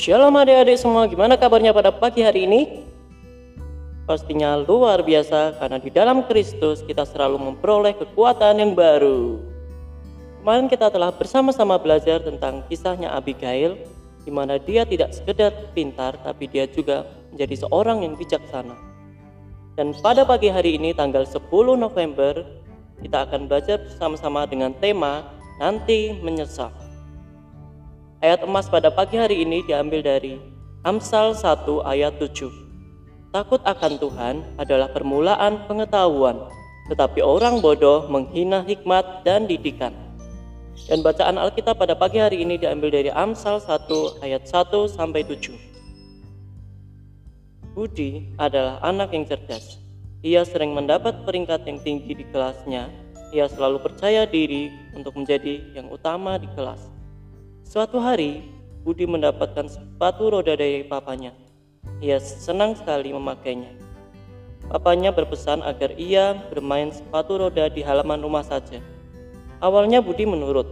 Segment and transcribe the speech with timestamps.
[0.00, 2.88] Shalom adik-adik semua, gimana kabarnya pada pagi hari ini?
[4.08, 9.44] Pastinya luar biasa karena di dalam Kristus kita selalu memperoleh kekuatan yang baru.
[10.40, 13.76] Kemarin kita telah bersama-sama belajar tentang kisahnya Abigail,
[14.24, 17.04] di mana dia tidak sekedar pintar, tapi dia juga
[17.36, 18.80] menjadi seorang yang bijaksana.
[19.76, 22.40] Dan pada pagi hari ini, tanggal 10 November,
[23.04, 25.28] kita akan belajar bersama-sama dengan tema
[25.60, 26.89] nanti menyesal.
[28.20, 30.36] Ayat emas pada pagi hari ini diambil dari
[30.84, 32.52] Amsal 1 ayat 7.
[33.32, 36.36] Takut akan Tuhan adalah permulaan pengetahuan,
[36.92, 39.96] tetapi orang bodoh menghina hikmat dan didikan.
[40.84, 43.88] Dan bacaan Alkitab pada pagi hari ini diambil dari Amsal 1
[44.20, 45.56] ayat 1 sampai 7.
[47.72, 49.80] Budi adalah anak yang cerdas.
[50.20, 52.92] Ia sering mendapat peringkat yang tinggi di kelasnya.
[53.32, 56.99] Ia selalu percaya diri untuk menjadi yang utama di kelas.
[57.70, 58.50] Suatu hari,
[58.82, 61.30] Budi mendapatkan sepatu roda dari papanya.
[62.02, 63.70] Ia senang sekali memakainya.
[64.66, 68.82] Papanya berpesan agar ia bermain sepatu roda di halaman rumah saja.
[69.62, 70.66] Awalnya Budi menurut,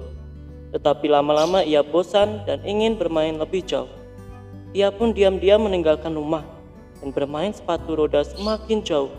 [0.75, 3.95] tetapi lama-lama ia bosan dan ingin bermain lebih jauh.
[4.75, 6.43] Ia pun diam-diam meninggalkan rumah
[6.99, 9.15] dan bermain sepatu roda semakin jauh.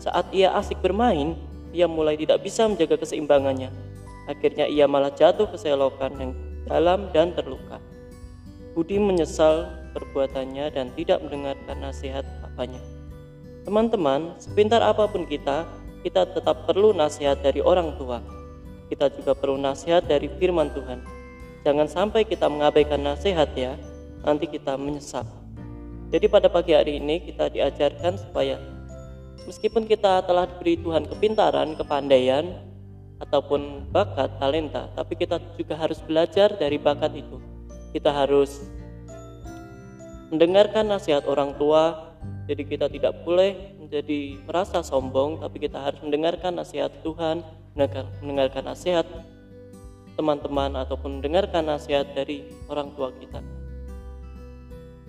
[0.00, 1.36] Saat ia asik bermain,
[1.68, 3.68] ia mulai tidak bisa menjaga keseimbangannya.
[4.24, 6.32] Akhirnya ia malah jatuh ke selokan yang
[6.68, 7.80] dalam dan terluka.
[8.74, 12.82] Budi menyesal perbuatannya dan tidak mendengarkan nasihat papanya.
[13.64, 15.64] Teman-teman, sepintar apa pun kita,
[16.04, 18.20] kita tetap perlu nasihat dari orang tua.
[18.90, 21.00] Kita juga perlu nasihat dari firman Tuhan.
[21.64, 23.78] Jangan sampai kita mengabaikan nasihat ya,
[24.20, 25.24] nanti kita menyesal.
[26.12, 28.60] Jadi pada pagi hari ini kita diajarkan supaya
[29.48, 32.52] meskipun kita telah diberi Tuhan kepintaran, kepandaian,
[33.24, 37.40] ataupun bakat, talenta, tapi kita juga harus belajar dari bakat itu.
[37.96, 38.68] Kita harus
[40.28, 46.60] mendengarkan nasihat orang tua, jadi kita tidak boleh menjadi merasa sombong, tapi kita harus mendengarkan
[46.60, 47.40] nasihat Tuhan,
[48.20, 49.06] mendengarkan nasihat
[50.14, 53.42] teman-teman ataupun mendengarkan nasihat dari orang tua kita.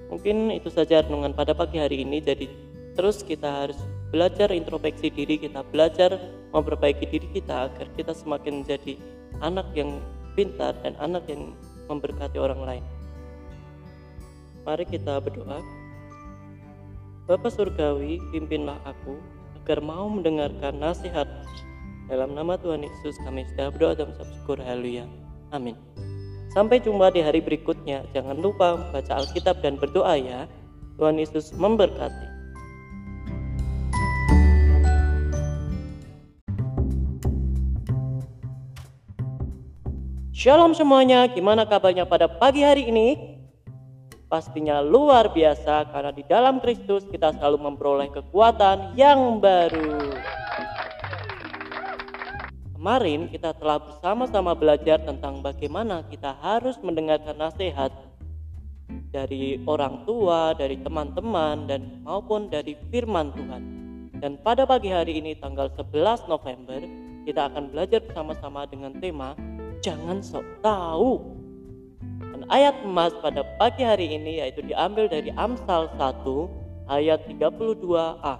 [0.09, 2.21] Mungkin itu saja renungan pada pagi hari ini.
[2.21, 2.45] Jadi
[2.93, 3.77] terus kita harus
[4.13, 6.17] belajar introspeksi diri kita, belajar
[6.55, 8.95] memperbaiki diri kita agar kita semakin menjadi
[9.43, 9.99] anak yang
[10.39, 11.51] pintar dan anak yang
[11.91, 12.85] memberkati orang lain.
[14.63, 15.59] Mari kita berdoa.
[17.27, 19.19] Bapa Surgawi, pimpinlah aku
[19.61, 21.27] agar mau mendengarkan nasihat.
[22.05, 24.61] Dalam nama Tuhan Yesus kami sudah berdoa dan syukur.
[24.61, 25.09] Haleluya.
[25.49, 25.73] Amin.
[26.53, 28.05] Sampai jumpa di hari berikutnya.
[28.13, 30.45] Jangan lupa baca Alkitab dan berdoa ya.
[31.01, 32.34] Tuhan Yesus memberkati.
[40.35, 43.39] Shalom semuanya, gimana kabarnya pada pagi hari ini?
[44.27, 50.11] Pastinya luar biasa karena di dalam Kristus kita selalu memperoleh kekuatan yang baru.
[52.75, 57.95] Kemarin kita telah bersama-sama belajar tentang bagaimana kita harus mendengarkan nasihat
[59.15, 63.63] dari orang tua, dari teman-teman, dan maupun dari firman Tuhan.
[64.19, 66.83] Dan pada pagi hari ini tanggal 11 November,
[67.23, 69.31] kita akan belajar bersama-sama dengan tema
[69.85, 71.21] jangan sok tahu.
[72.33, 76.25] Dan ayat emas pada pagi hari ini yaitu diambil dari Amsal 1
[76.89, 78.33] ayat 32a.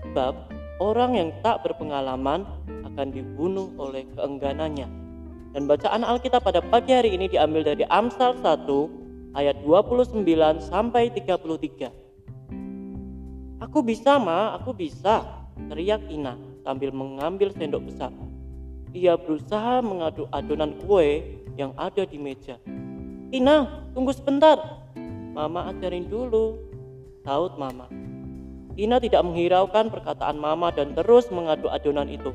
[0.00, 0.34] Sebab
[0.80, 2.48] orang yang tak berpengalaman
[2.88, 4.88] akan dibunuh oleh keengganannya.
[5.52, 10.24] Dan bacaan Alkitab pada pagi hari ini diambil dari Amsal 1 ayat 29
[10.64, 11.92] sampai 33.
[13.68, 15.28] Aku bisa, Ma, aku bisa,
[15.68, 18.12] teriak Ina sambil mengambil sendok besar.
[18.96, 22.56] Ia berusaha mengaduk adonan kue yang ada di meja.
[23.28, 24.56] Ina, tunggu sebentar.
[25.36, 26.56] Mama ajarin dulu.
[27.26, 27.84] Saut mama.
[28.78, 32.32] Ina tidak menghiraukan perkataan mama dan terus mengaduk adonan itu.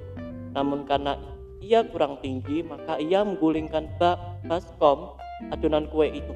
[0.54, 1.18] Namun karena
[1.64, 5.18] ia kurang tinggi, maka ia menggulingkan bak baskom
[5.50, 6.34] adonan kue itu.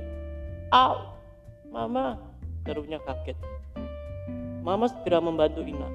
[0.74, 1.14] Au!
[1.70, 2.18] Mama,
[2.66, 3.36] serunya kaget.
[4.64, 5.88] Mama segera membantu Ina.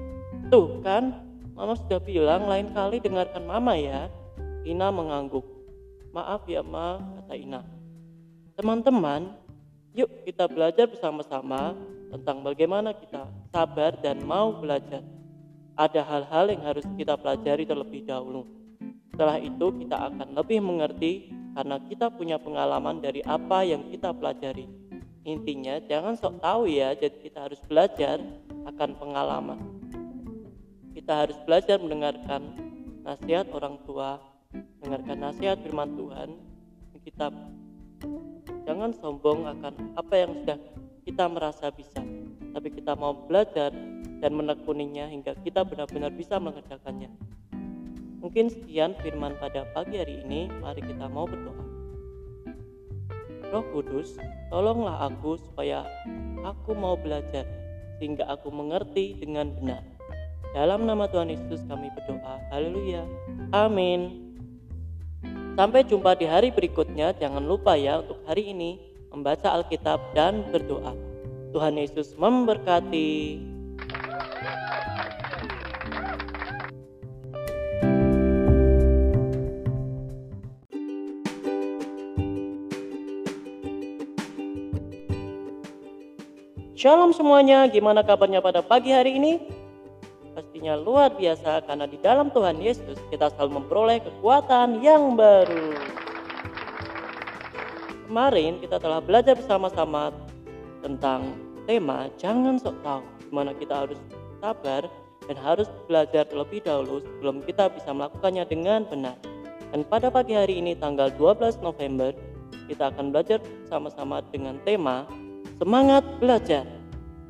[0.47, 4.09] Tuh kan, Mama sudah bilang lain kali dengarkan mama ya.
[4.65, 5.45] Ina mengangguk.
[6.09, 7.61] Maaf ya ma, kata Ina.
[8.57, 9.37] Teman-teman,
[9.93, 11.77] yuk kita belajar bersama-sama
[12.09, 15.05] tentang bagaimana kita sabar dan mau belajar.
[15.77, 18.49] Ada hal-hal yang harus kita pelajari terlebih dahulu.
[19.13, 24.65] Setelah itu kita akan lebih mengerti karena kita punya pengalaman dari apa yang kita pelajari.
[25.21, 28.17] Intinya jangan sok tahu ya, jadi kita harus belajar
[28.65, 29.82] akan pengalaman
[31.03, 32.41] kita harus belajar mendengarkan
[33.03, 34.23] nasihat orang tua,
[34.79, 36.29] mendengarkan nasihat firman Tuhan.
[37.03, 37.27] Kita
[38.63, 40.55] Jangan sombong akan apa yang sudah
[41.03, 41.99] kita merasa bisa,
[42.55, 43.75] tapi kita mau belajar
[44.23, 47.11] dan menekuninya hingga kita benar-benar bisa mengerjakannya.
[48.23, 51.67] Mungkin sekian firman pada pagi hari ini, mari kita mau berdoa.
[53.51, 54.15] Roh Kudus,
[54.47, 55.83] tolonglah aku supaya
[56.47, 57.43] aku mau belajar
[57.99, 59.92] sehingga aku mengerti dengan benar.
[60.53, 62.37] Dalam nama Tuhan Yesus kami berdoa.
[62.53, 63.01] Haleluya.
[63.49, 64.21] Amin.
[65.57, 67.09] Sampai jumpa di hari berikutnya.
[67.17, 68.77] Jangan lupa ya untuk hari ini
[69.09, 70.93] membaca Alkitab dan berdoa.
[71.57, 73.41] Tuhan Yesus memberkati.
[86.77, 89.62] Shalom semuanya, gimana kabarnya pada pagi hari ini?
[90.33, 95.77] Pastinya luar biasa karena di dalam Tuhan Yesus kita selalu memperoleh kekuatan yang baru.
[98.09, 100.09] Kemarin kita telah belajar bersama-sama
[100.81, 101.37] tentang
[101.69, 103.99] tema jangan sok tahu, gimana kita harus
[104.41, 104.89] sabar
[105.29, 109.17] dan harus belajar terlebih dahulu sebelum kita bisa melakukannya dengan benar.
[109.69, 112.13] Dan pada pagi hari ini tanggal 12 November
[112.65, 113.39] kita akan belajar
[113.69, 115.05] sama-sama dengan tema
[115.61, 116.65] Semangat belajar.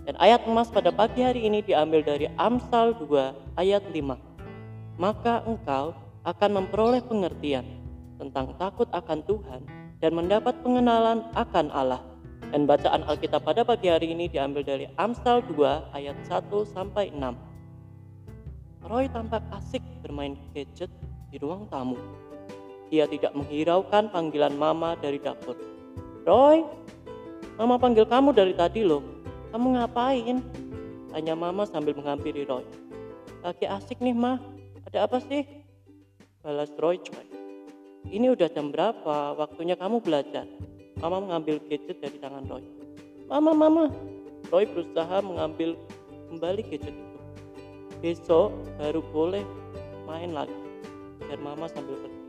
[0.03, 5.00] Dan ayat emas pada pagi hari ini diambil dari Amsal 2 ayat 5.
[5.00, 5.95] Maka engkau
[6.27, 7.63] akan memperoleh pengertian
[8.19, 9.61] tentang takut akan Tuhan
[10.03, 12.03] dan mendapat pengenalan akan Allah.
[12.51, 18.83] Dan bacaan Alkitab pada pagi hari ini diambil dari Amsal 2 ayat 1 sampai 6.
[18.83, 20.91] Roy tampak asik bermain gadget
[21.31, 21.95] di ruang tamu.
[22.91, 25.55] Dia tidak menghiraukan panggilan mama dari dapur.
[26.27, 26.61] Roy,
[27.53, 29.12] Mama panggil kamu dari tadi loh.
[29.53, 30.41] Kamu ngapain?
[31.13, 32.65] Tanya mama sambil menghampiri Roy.
[33.45, 34.41] Lagi asik nih mah.
[34.89, 35.45] Ada apa sih?
[36.41, 37.29] Balas Roy cuek.
[38.09, 39.38] Ini udah jam berapa?
[39.38, 40.50] Waktunya kamu belajar.
[40.97, 42.65] Mama mengambil gadget dari tangan Roy.
[43.29, 43.94] Mama, mama.
[44.50, 45.77] Roy berusaha mengambil
[46.33, 47.17] kembali gadget itu.
[48.01, 49.45] Besok baru boleh
[50.09, 50.57] main lagi.
[51.29, 52.21] Biar mama sambil pergi.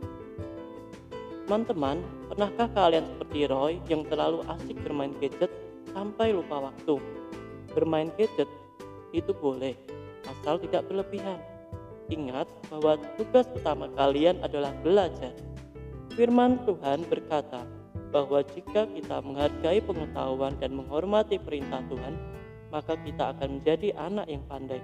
[1.49, 5.64] Teman-teman, pernahkah kalian seperti Roy yang terlalu asik bermain gadget
[5.95, 6.99] sampai lupa waktu?
[7.73, 8.51] Bermain gadget
[9.15, 9.79] itu boleh,
[10.27, 11.39] asal tidak berlebihan.
[12.11, 15.33] Ingat bahwa tugas utama kalian adalah belajar.
[16.13, 17.65] Firman Tuhan berkata
[18.15, 22.15] bahwa jika kita menghargai pengetahuan dan menghormati perintah Tuhan,
[22.71, 24.83] maka kita akan menjadi anak yang pandai.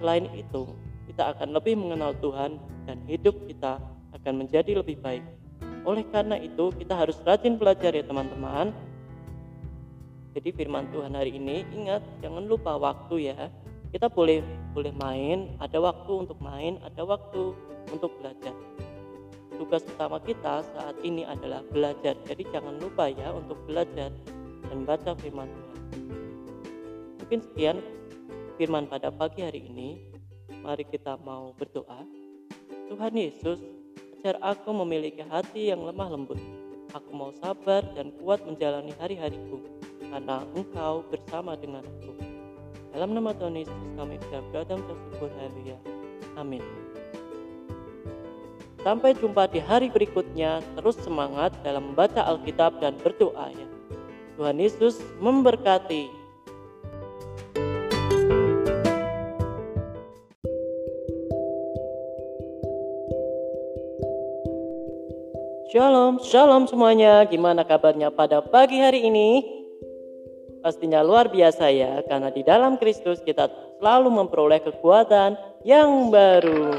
[0.00, 0.68] Selain itu,
[1.08, 2.56] kita akan lebih mengenal Tuhan
[2.88, 3.80] dan hidup kita
[4.16, 5.24] akan menjadi lebih baik.
[5.84, 8.72] Oleh karena itu, kita harus rajin belajar ya teman-teman.
[10.34, 13.46] Jadi firman Tuhan hari ini ingat jangan lupa waktu ya.
[13.94, 14.42] Kita boleh
[14.74, 17.54] boleh main, ada waktu untuk main, ada waktu
[17.94, 18.50] untuk belajar.
[19.54, 22.18] Tugas utama kita saat ini adalah belajar.
[22.26, 24.10] Jadi jangan lupa ya untuk belajar
[24.66, 25.80] dan baca firman Tuhan.
[27.22, 27.78] Mungkin sekian
[28.58, 30.10] firman pada pagi hari ini.
[30.66, 32.02] Mari kita mau berdoa.
[32.90, 33.62] Tuhan Yesus,
[34.18, 36.40] ajar aku memiliki hati yang lemah lembut.
[36.90, 39.62] Aku mau sabar dan kuat menjalani hari-hariku,
[40.12, 42.12] karena Engkau bersama dengan aku.
[42.94, 45.30] Dalam nama Tuhan Yesus kami berdoa dan bersyukur.
[45.38, 45.76] Haleluya.
[46.38, 46.62] Amin.
[48.84, 50.60] Sampai jumpa di hari berikutnya.
[50.76, 53.68] Terus semangat dalam membaca Alkitab dan berdoa ya.
[54.36, 56.10] Tuhan Yesus memberkati.
[65.74, 67.26] Shalom, shalom semuanya.
[67.26, 69.53] Gimana kabarnya pada pagi hari ini?
[70.64, 76.72] Pastinya luar biasa ya, karena di dalam Kristus kita selalu memperoleh kekuatan yang baru.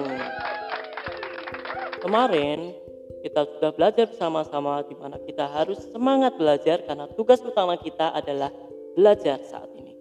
[2.01, 2.73] Kemarin
[3.21, 8.49] kita sudah belajar bersama-sama di mana kita harus semangat belajar karena tugas utama kita adalah
[8.97, 9.93] belajar saat ini.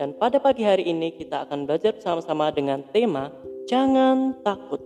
[0.00, 3.28] Dan pada pagi hari ini kita akan belajar bersama-sama dengan tema
[3.68, 4.80] Jangan takut.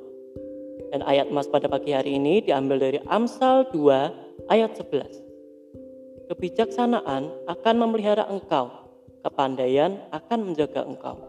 [0.91, 5.24] Dan ayat emas pada pagi hari ini diambil dari Amsal 2 ayat 11.
[6.25, 8.73] Kebijaksanaan akan memelihara engkau,
[9.21, 11.21] kepandaian akan menjaga engkau.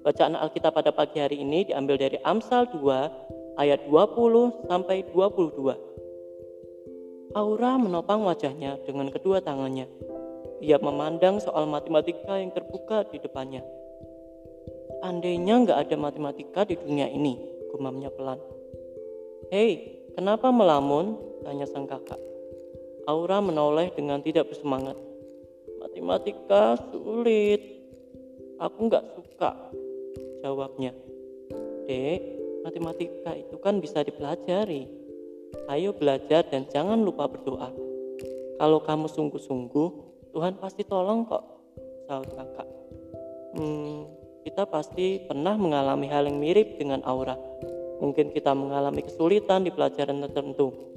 [0.00, 7.36] Bacaan Alkitab pada pagi hari ini diambil dari Amsal 2 ayat 20 sampai 22.
[7.36, 9.84] Aura menopang wajahnya dengan kedua tangannya.
[10.64, 13.60] Ia memandang soal matematika yang terbuka di depannya.
[15.04, 17.36] Andainya nggak ada matematika di dunia ini,
[17.76, 18.40] gumamnya pelan.
[19.52, 21.28] Hei, kenapa melamun?
[21.44, 22.29] Tanya sang kakak.
[23.10, 24.94] Aura menoleh dengan tidak bersemangat.
[25.82, 27.58] Matematika sulit.
[28.62, 29.50] Aku nggak suka.
[30.46, 30.94] Jawabnya.
[31.90, 32.20] Dek,
[32.62, 34.86] matematika itu kan bisa dipelajari.
[35.66, 37.74] Ayo belajar dan jangan lupa berdoa.
[38.62, 39.88] Kalau kamu sungguh-sungguh,
[40.30, 41.42] Tuhan pasti tolong kok,
[42.06, 42.68] sahut kakak.
[43.58, 44.06] Hmm,
[44.46, 47.34] kita pasti pernah mengalami hal yang mirip dengan Aura.
[47.98, 50.89] Mungkin kita mengalami kesulitan di pelajaran tertentu.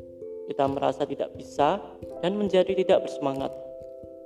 [0.47, 1.79] Kita merasa tidak bisa
[2.19, 3.51] dan menjadi tidak bersemangat.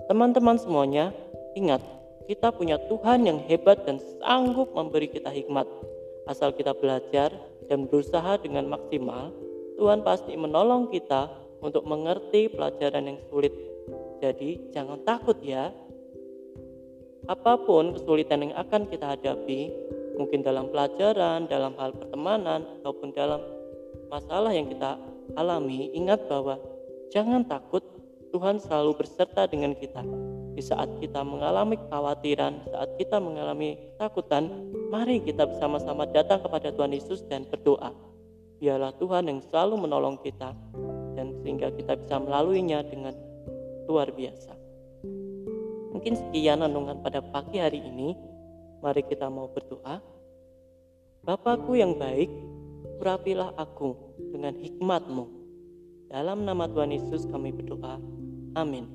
[0.10, 1.14] Teman-teman semuanya,
[1.54, 1.84] ingat,
[2.26, 5.68] kita punya Tuhan yang hebat dan sanggup memberi kita hikmat.
[6.28, 7.32] Asal kita belajar
[7.72, 9.32] dan berusaha dengan maksimal,
[9.78, 11.30] Tuhan pasti menolong kita
[11.62, 13.54] untuk mengerti pelajaran yang sulit.
[14.20, 15.70] Jadi, jangan takut ya.
[17.28, 19.72] Apa pun kesulitan yang akan kita hadapi,
[20.18, 23.44] mungkin dalam pelajaran, dalam hal pertemanan, ataupun dalam
[24.08, 24.96] masalah yang kita
[25.36, 26.62] alami, ingat bahwa
[27.12, 27.84] jangan takut,
[28.32, 30.04] Tuhan selalu berserta dengan kita.
[30.54, 34.52] Di saat kita mengalami kekhawatiran, saat kita mengalami ketakutan,
[34.90, 37.94] mari kita bersama-sama datang kepada Tuhan Yesus dan berdoa.
[38.58, 40.54] Biarlah Tuhan yang selalu menolong kita
[41.14, 43.14] dan sehingga kita bisa melaluinya dengan
[43.86, 44.54] luar biasa.
[45.98, 48.14] Mungkin sekian renungan pada pagi hari ini.
[48.86, 49.98] Mari kita mau berdoa.
[51.26, 52.30] Bapakku yang baik,
[53.00, 53.96] urapilah aku
[54.34, 55.26] dengan hikmatmu.
[56.08, 58.00] Dalam nama Tuhan Yesus kami berdoa.
[58.56, 58.88] Amin.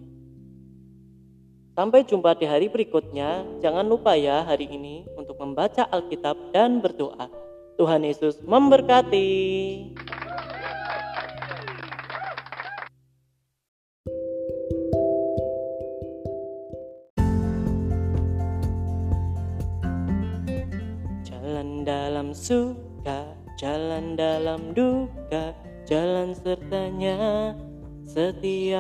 [1.73, 3.49] Sampai jumpa di hari berikutnya.
[3.65, 7.33] Jangan lupa ya hari ini untuk membaca Alkitab dan berdoa.
[7.81, 9.29] Tuhan Yesus memberkati.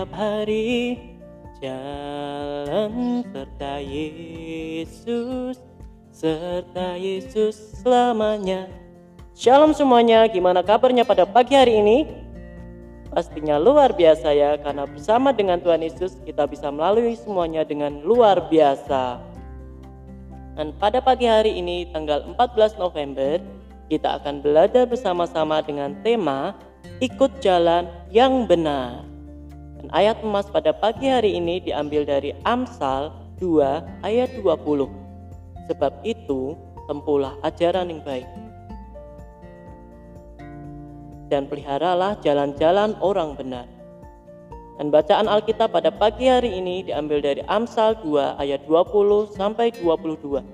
[0.03, 0.99] Setiap hari.
[1.63, 5.63] Jalan serta Yesus,
[6.11, 8.67] serta Yesus selamanya.
[9.39, 12.11] Shalom semuanya, gimana kabarnya pada pagi hari ini?
[13.15, 18.51] Pastinya luar biasa ya, karena bersama dengan Tuhan Yesus kita bisa melalui semuanya dengan luar
[18.51, 19.23] biasa.
[20.59, 23.39] Dan pada pagi hari ini, tanggal 14 November,
[23.87, 26.59] kita akan belajar bersama-sama dengan tema
[26.99, 29.12] Ikut Jalan yang Benar.
[29.93, 34.89] Ayat emas pada pagi hari ini diambil dari Amsal 2 ayat 20.
[35.69, 36.57] Sebab itu,
[36.89, 38.25] tempuhlah ajaran yang baik
[41.33, 43.65] dan peliharalah jalan-jalan orang benar.
[44.77, 50.45] Dan bacaan Alkitab pada pagi hari ini diambil dari Amsal 2 ayat 20 sampai 22.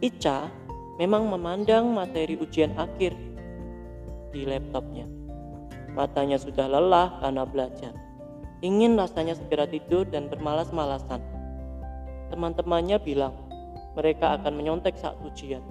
[0.00, 0.48] Ica
[0.96, 3.12] memang memandang materi ujian akhir
[4.32, 5.04] di laptopnya.
[5.92, 8.05] Matanya sudah lelah karena belajar.
[8.64, 11.20] Ingin rasanya segera tidur dan bermalas-malasan.
[12.32, 13.36] Teman-temannya bilang
[13.92, 15.64] mereka akan menyontek saat ujian.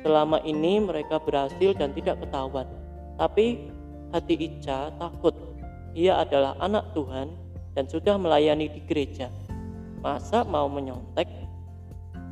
[0.00, 2.68] Selama ini mereka berhasil dan tidak ketahuan
[3.20, 3.68] tapi
[4.16, 5.36] hati Ica takut.
[5.92, 7.36] Ia adalah anak Tuhan
[7.76, 9.28] dan sudah melayani di gereja.
[10.00, 11.28] Masa mau menyontek?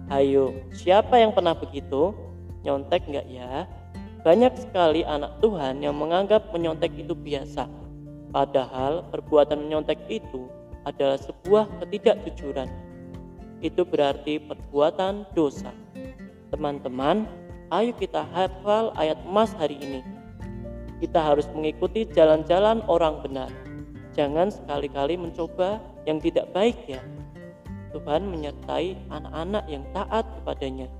[0.09, 2.17] Ayo, siapa yang pernah begitu?
[2.65, 3.69] Nyontek enggak ya?
[4.25, 7.69] Banyak sekali anak Tuhan yang menganggap menyontek itu biasa.
[8.31, 10.49] Padahal perbuatan menyontek itu
[10.85, 12.69] adalah sebuah ketidakjujuran.
[13.65, 15.73] Itu berarti perbuatan dosa.
[16.53, 17.27] Teman-teman,
[17.75, 20.01] ayo kita hafal ayat emas hari ini
[20.99, 23.51] kita harus mengikuti jalan-jalan orang benar.
[24.19, 25.79] Jangan sekali-kali mencoba
[26.11, 26.99] yang tidak baik ya.
[27.95, 30.91] Tuhan menyertai anak-anak yang taat kepadanya.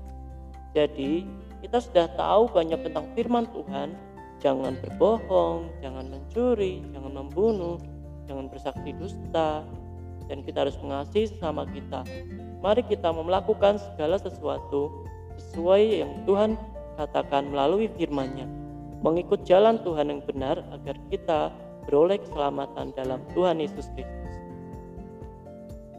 [0.71, 1.27] Jadi,
[1.59, 3.93] kita sudah tahu banyak tentang firman Tuhan.
[4.39, 7.75] Jangan berbohong, jangan mencuri, jangan membunuh,
[8.27, 9.67] jangan bersaksi dusta,
[10.31, 12.07] dan kita harus mengasihi sesama kita.
[12.63, 15.03] Mari kita melakukan segala sesuatu
[15.35, 16.55] sesuai yang Tuhan
[16.95, 18.59] katakan melalui firman-Nya
[18.99, 21.51] mengikut jalan Tuhan yang benar agar kita
[21.87, 24.35] beroleh keselamatan dalam Tuhan Yesus Kristus.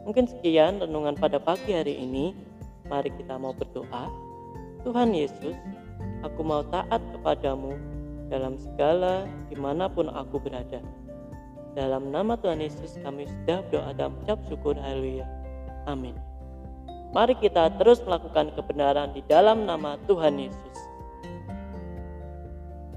[0.05, 2.33] Mungkin sekian renungan pada pagi hari ini.
[2.89, 4.11] Mari kita mau berdoa.
[4.83, 5.55] Tuhan Yesus,
[6.27, 7.77] aku mau taat kepadamu
[8.31, 10.79] dalam segala di mana pun aku berada.
[11.75, 14.75] Dalam nama Tuhan Yesus kami sudah berdoa dan mengucap syukur.
[14.79, 15.27] Haleluya.
[15.87, 16.15] Amin.
[17.11, 20.77] Mari kita terus melakukan kebenaran di dalam nama Tuhan Yesus.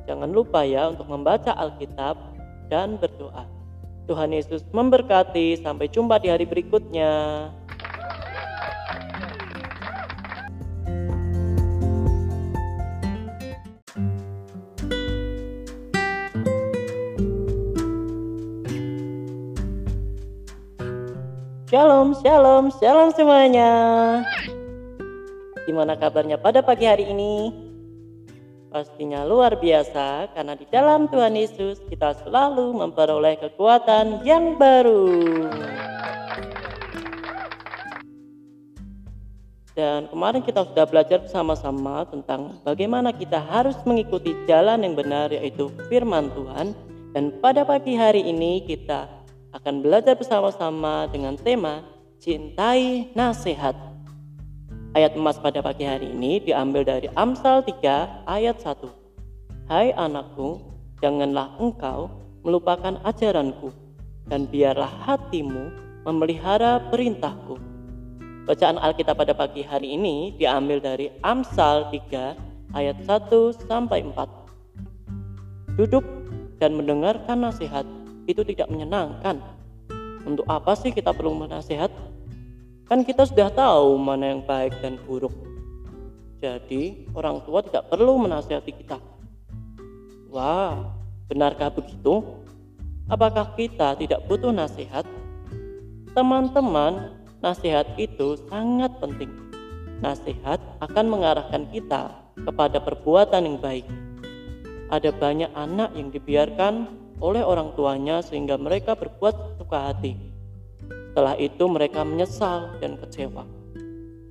[0.06, 2.18] Jangan lupa ya untuk membaca Alkitab
[2.70, 3.50] dan berdoa.
[4.06, 5.58] Tuhan Yesus memberkati.
[5.64, 7.50] Sampai jumpa di hari berikutnya.
[21.74, 23.72] Shalom, shalom, shalom semuanya.
[25.66, 27.50] Gimana kabarnya pada pagi hari ini?
[28.70, 35.18] Pastinya luar biasa karena di dalam Tuhan Yesus kita selalu memperoleh kekuatan yang baru.
[39.74, 45.74] Dan kemarin kita sudah belajar bersama-sama tentang bagaimana kita harus mengikuti jalan yang benar yaitu
[45.90, 46.78] firman Tuhan.
[47.18, 49.23] Dan pada pagi hari ini kita
[49.54, 51.86] akan belajar bersama-sama dengan tema
[52.18, 53.78] Cintai Nasihat.
[54.98, 59.70] Ayat emas pada pagi hari ini diambil dari Amsal 3 ayat 1.
[59.70, 60.58] Hai anakku,
[61.06, 62.10] janganlah engkau
[62.42, 63.70] melupakan ajaranku,
[64.26, 65.70] dan biarlah hatimu
[66.10, 67.62] memelihara perintahku.
[68.50, 75.78] Bacaan Alkitab pada pagi hari ini diambil dari Amsal 3 ayat 1 sampai 4.
[75.78, 76.06] Duduk
[76.58, 77.86] dan mendengarkan nasihat
[78.28, 79.40] itu tidak menyenangkan.
[80.24, 81.92] Untuk apa sih kita perlu menasihat?
[82.88, 85.32] Kan kita sudah tahu mana yang baik dan buruk.
[86.44, 89.00] Jadi orang tua tidak perlu menasihati kita.
[90.28, 90.92] Wah,
[91.32, 92.44] benarkah begitu?
[93.08, 95.08] Apakah kita tidak butuh nasihat?
[96.12, 99.32] Teman-teman, nasihat itu sangat penting.
[100.04, 103.88] Nasihat akan mengarahkan kita kepada perbuatan yang baik.
[104.92, 110.34] Ada banyak anak yang dibiarkan oleh orang tuanya sehingga mereka berbuat suka hati
[111.14, 113.46] setelah itu mereka menyesal dan kecewa.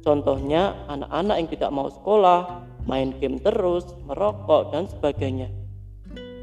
[0.03, 5.47] Contohnya anak-anak yang tidak mau sekolah, main game terus, merokok, dan sebagainya.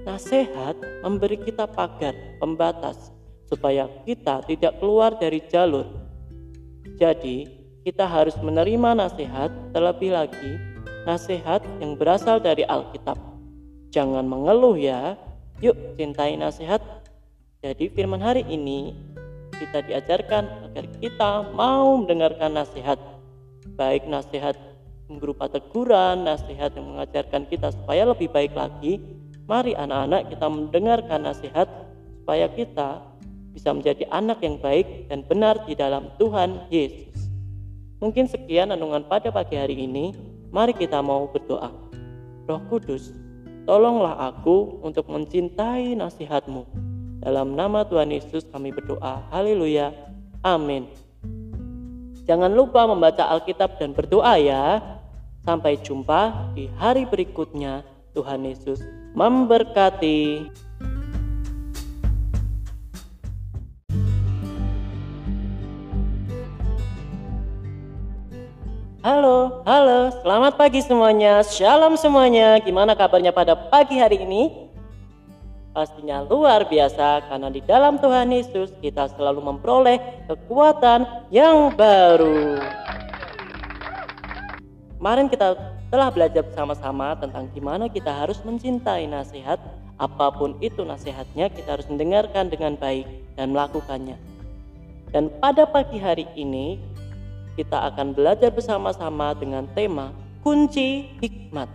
[0.08, 3.12] Nasihat memberi kita pagar, pembatas,
[3.52, 5.84] supaya kita tidak keluar dari jalur.
[6.96, 7.44] Jadi,
[7.84, 10.70] kita harus menerima nasihat, terlebih lagi
[11.04, 13.20] nasihat yang berasal dari Alkitab.
[13.92, 15.20] Jangan mengeluh ya,
[15.60, 16.80] yuk cintai nasihat.
[17.60, 18.96] Jadi firman hari ini
[19.60, 22.96] kita diajarkan agar kita mau mendengarkan nasihat
[23.76, 24.56] baik nasihat
[25.10, 29.04] berupa teguran, nasihat yang mengajarkan kita supaya lebih baik lagi.
[29.50, 31.68] Mari anak-anak kita mendengarkan nasihat
[32.22, 33.02] supaya kita
[33.52, 37.34] bisa menjadi anak yang baik dan benar di dalam Tuhan Yesus.
[38.00, 40.14] Mungkin sekian renungan pada pagi hari ini.
[40.54, 41.70] Mari kita mau berdoa.
[42.46, 43.14] Roh Kudus,
[43.70, 46.66] tolonglah aku untuk mencintai nasihatmu
[47.22, 49.22] dalam nama Tuhan Yesus kami berdoa.
[49.30, 49.94] Haleluya.
[50.42, 50.90] Amin.
[52.26, 54.82] Jangan lupa membaca Alkitab dan berdoa ya.
[55.46, 57.86] Sampai jumpa di hari berikutnya.
[58.18, 58.82] Tuhan Yesus
[59.14, 60.50] memberkati.
[69.00, 71.40] Halo, halo, selamat pagi semuanya.
[71.40, 72.60] Shalom semuanya.
[72.60, 74.70] Gimana kabarnya pada pagi hari ini?
[75.70, 82.60] pastinya luar biasa karena di dalam Tuhan Yesus kita selalu memperoleh kekuatan yang baru.
[85.00, 85.56] Kemarin kita
[85.88, 89.56] telah belajar bersama-sama tentang gimana kita harus mencintai nasihat,
[89.96, 93.08] apa pun itu nasihatnya kita harus mendengarkan dengan baik
[93.40, 94.20] dan melakukannya.
[95.16, 96.78] Dan pada pagi hari ini
[97.56, 101.70] kita akan belajar bersama-sama dengan tema kunci hikmat.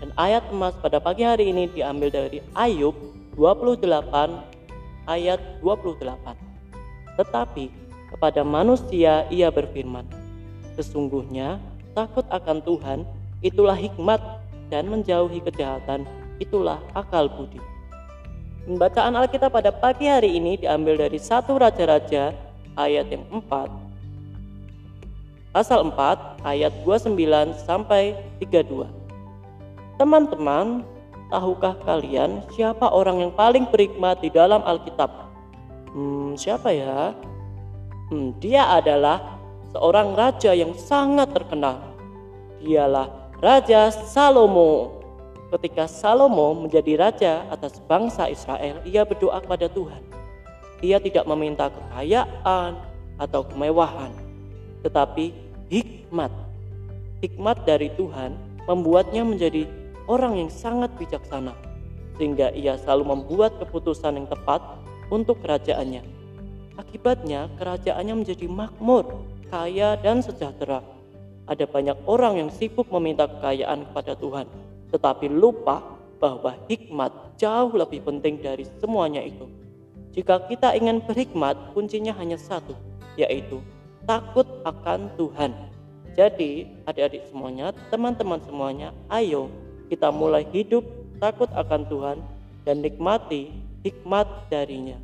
[0.00, 2.96] Dan ayat emas pada pagi hari ini diambil dari Ayub
[3.36, 3.84] 28
[5.04, 7.20] ayat 28.
[7.20, 7.64] Tetapi
[8.10, 10.08] kepada manusia ia berfirman,
[10.80, 11.60] Sesungguhnya
[11.92, 12.98] takut akan Tuhan
[13.44, 14.20] itulah hikmat
[14.72, 16.08] dan menjauhi kejahatan
[16.40, 17.60] itulah akal budi.
[18.64, 22.32] Pembacaan Alkitab pada pagi hari ini diambil dari satu Raja-Raja
[22.76, 23.79] ayat yang 4
[25.50, 27.16] pasal 4 ayat 29
[27.66, 28.86] sampai 32.
[29.98, 30.86] Teman-teman,
[31.28, 35.10] tahukah kalian siapa orang yang paling berhikmat di dalam Alkitab?
[35.90, 37.12] Hmm, siapa ya?
[38.10, 39.38] Hmm, dia adalah
[39.74, 41.94] seorang raja yang sangat terkenal.
[42.62, 45.00] Dialah Raja Salomo.
[45.48, 50.04] Ketika Salomo menjadi raja atas bangsa Israel, ia berdoa kepada Tuhan.
[50.84, 52.76] Ia tidak meminta kekayaan
[53.16, 54.12] atau kemewahan,
[54.82, 55.32] tetapi
[55.68, 56.32] hikmat.
[57.20, 59.68] Hikmat dari Tuhan membuatnya menjadi
[60.08, 61.52] orang yang sangat bijaksana,
[62.16, 64.60] sehingga ia selalu membuat keputusan yang tepat
[65.12, 66.02] untuk kerajaannya.
[66.80, 70.80] Akibatnya, kerajaannya menjadi makmur, kaya, dan sejahtera.
[71.44, 74.46] Ada banyak orang yang sibuk meminta kekayaan kepada Tuhan,
[74.94, 75.82] tetapi lupa
[76.22, 79.44] bahwa hikmat jauh lebih penting dari semuanya itu.
[80.14, 82.74] Jika kita ingin berhikmat, kuncinya hanya satu,
[83.18, 83.58] yaitu
[84.04, 85.52] takut akan Tuhan.
[86.14, 89.48] Jadi, adik-adik semuanya, teman-teman semuanya, ayo
[89.90, 90.84] kita mulai hidup
[91.18, 92.18] takut akan Tuhan
[92.62, 93.50] dan nikmati
[93.82, 94.98] hikmat darinya.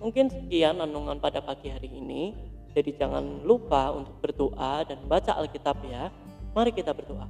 [0.00, 2.32] Mungkin sekian renungan pada pagi hari ini.
[2.70, 6.08] Jadi jangan lupa untuk berdoa dan baca Alkitab ya.
[6.56, 7.26] Mari kita berdoa.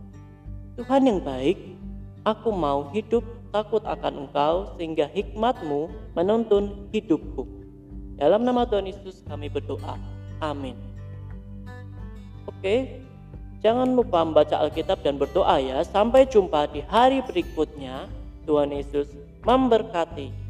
[0.79, 1.59] Tuhan yang baik,
[2.23, 7.60] aku mau hidup takut akan Engkau sehingga hikmatmu menuntun hidupku.
[8.21, 9.97] Dalam nama Tuhan Yesus kami berdoa.
[10.45, 10.77] Amin.
[12.45, 13.01] Oke,
[13.65, 15.81] jangan lupa membaca Alkitab dan berdoa ya.
[15.89, 18.05] Sampai jumpa di hari berikutnya.
[18.45, 19.09] Tuhan Yesus
[19.49, 20.50] memberkati.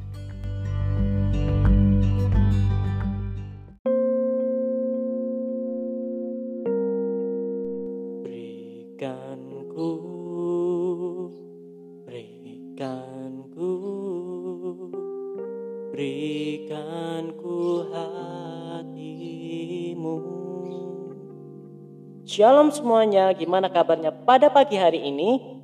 [22.40, 25.60] Shalom semuanya, gimana kabarnya pada pagi hari ini?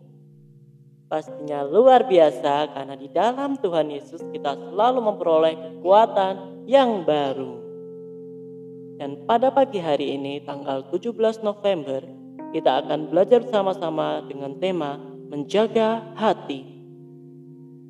[1.09, 7.57] Pastinya luar biasa karena di dalam Tuhan Yesus kita selalu memperoleh kekuatan yang baru.
[9.01, 12.05] Dan pada pagi hari ini tanggal 17 November
[12.53, 15.01] kita akan belajar bersama-sama dengan tema
[15.33, 16.61] menjaga hati.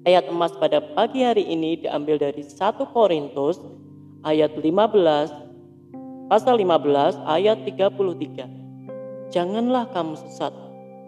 [0.06, 2.54] Ayat emas pada pagi hari ini diambil dari 1
[2.94, 3.58] Korintus
[4.22, 8.55] ayat 15 pasal 15 ayat 33.
[9.34, 10.54] Janganlah kamu sesat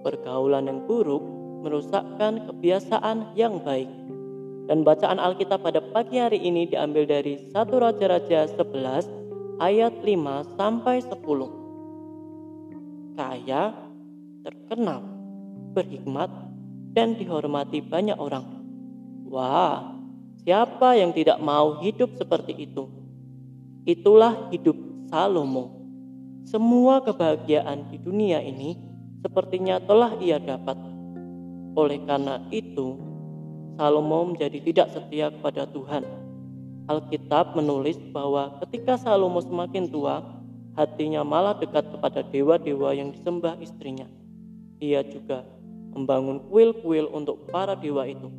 [0.03, 1.23] pergaulan yang buruk
[1.63, 3.87] merusakkan kebiasaan yang baik.
[4.69, 11.01] Dan bacaan Alkitab pada pagi hari ini diambil dari 1 Raja-Raja 11 ayat 5 sampai
[11.01, 13.17] 10.
[13.17, 13.73] Kaya,
[14.45, 15.01] terkenal,
[15.73, 16.29] berhikmat,
[16.93, 18.45] dan dihormati banyak orang.
[19.29, 19.93] Wah,
[20.45, 22.89] siapa yang tidak mau hidup seperti itu?
[23.89, 24.77] Itulah hidup
[25.09, 25.78] Salomo.
[26.49, 28.73] Semua kebahagiaan di dunia ini
[29.21, 30.81] sepertinya telah ia dapat
[31.77, 32.97] oleh karena itu,
[33.77, 36.09] Salomo menjadi tidak setia kepada Tuhan.
[36.89, 40.25] Alkitab menulis bahwa ketika Salomo semakin tua,
[40.73, 44.09] hatinya malah dekat kepada dewa-dewa yang disembah istrinya.
[44.81, 45.45] Ia juga
[45.93, 48.33] membangun kuil-kuil untuk para dewa itu.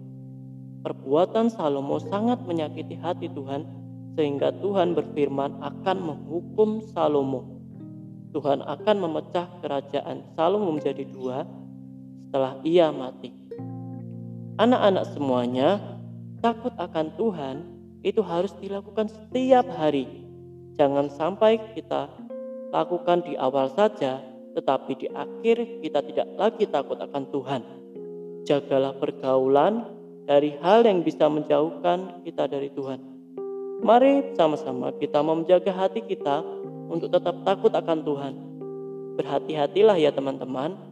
[0.81, 3.69] Perbuatan Salomo sangat menyakiti hati Tuhan,
[4.17, 7.58] sehingga Tuhan berfirman akan menghukum Salomo.
[8.29, 11.45] Tuhan akan memecah kerajaan Salomo menjadi dua,
[12.29, 13.33] setelah ia mati.
[14.61, 15.81] Anak-anak semuanya
[16.43, 17.55] takut akan Tuhan
[18.05, 20.05] itu harus dilakukan setiap hari.
[20.77, 22.07] Jangan sampai kita
[22.69, 24.21] lakukan di awal saja,
[24.53, 27.61] tetapi di akhir kita tidak lagi takut akan Tuhan.
[28.45, 29.89] Jagalah pergaulan
[30.29, 33.01] dari hal yang bisa menjauhkan kita dari Tuhan.
[33.79, 36.43] Mari sama-sama kita menjaga hati kita
[36.89, 38.33] untuk tetap takut akan Tuhan.
[39.15, 40.89] Berhati-hatilah ya teman-teman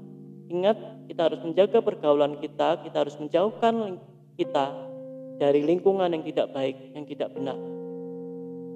[0.47, 0.79] Ingat,
[1.11, 3.99] kita harus menjaga pergaulan kita, kita harus menjauhkan
[4.39, 4.71] kita
[5.35, 7.59] dari lingkungan yang tidak baik, yang tidak benar.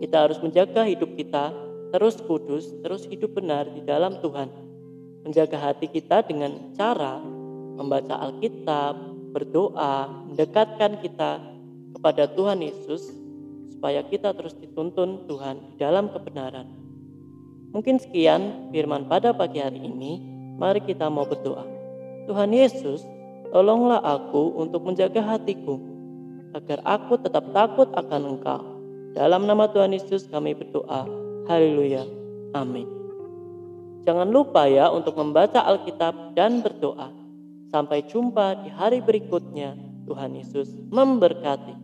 [0.04, 1.56] Kita harus menjaga hidup kita
[1.96, 4.52] terus kudus, terus hidup benar di dalam Tuhan.
[5.24, 7.24] Menjaga hati kita dengan cara
[7.80, 8.96] membaca Alkitab,
[9.32, 11.40] berdoa, mendekatkan kita
[11.96, 13.16] kepada Tuhan Yesus
[13.72, 16.81] supaya kita terus dituntun Tuhan di dalam kebenaran.
[17.72, 20.20] Mungkin sekian firman pada pagi hari ini.
[20.60, 21.64] Mari kita mau berdoa.
[22.28, 23.02] Tuhan Yesus,
[23.50, 25.80] tolonglah aku untuk menjaga hatiku,
[26.54, 28.62] agar aku tetap takut akan Engkau.
[29.18, 31.08] Dalam nama Tuhan Yesus kami berdoa.
[31.50, 32.06] Haleluya.
[32.54, 32.86] Amin.
[34.06, 37.10] Jangan lupa ya untuk membaca Alkitab dan berdoa.
[37.72, 39.80] Sampai jumpa di hari berikutnya.
[40.06, 41.81] Tuhan Yesus memberkati.